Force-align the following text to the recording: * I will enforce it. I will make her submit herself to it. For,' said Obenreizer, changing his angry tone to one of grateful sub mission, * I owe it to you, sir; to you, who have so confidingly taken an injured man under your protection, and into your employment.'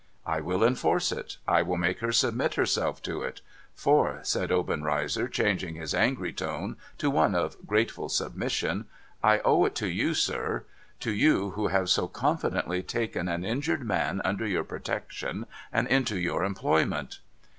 * 0.19 0.25
I 0.25 0.41
will 0.41 0.63
enforce 0.63 1.11
it. 1.11 1.37
I 1.47 1.61
will 1.61 1.77
make 1.77 1.99
her 1.99 2.11
submit 2.11 2.55
herself 2.55 3.03
to 3.03 3.21
it. 3.21 3.41
For,' 3.75 4.17
said 4.23 4.51
Obenreizer, 4.51 5.27
changing 5.27 5.75
his 5.75 5.93
angry 5.93 6.33
tone 6.33 6.75
to 6.97 7.11
one 7.11 7.35
of 7.35 7.55
grateful 7.67 8.09
sub 8.09 8.35
mission, 8.35 8.85
* 9.05 9.23
I 9.33 9.41
owe 9.45 9.63
it 9.65 9.75
to 9.75 9.87
you, 9.87 10.15
sir; 10.15 10.65
to 11.01 11.11
you, 11.11 11.51
who 11.51 11.67
have 11.67 11.87
so 11.87 12.07
confidingly 12.07 12.81
taken 12.81 13.27
an 13.27 13.45
injured 13.45 13.83
man 13.83 14.21
under 14.25 14.47
your 14.47 14.63
protection, 14.63 15.45
and 15.71 15.87
into 15.87 16.17
your 16.17 16.43
employment.' 16.45 17.19